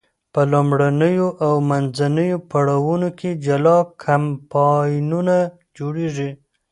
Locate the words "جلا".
3.45-3.77